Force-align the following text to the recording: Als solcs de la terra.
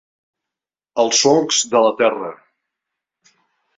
Als 1.03 1.21
solcs 1.25 1.61
de 1.75 1.83
la 1.85 1.93
terra. 2.03 2.31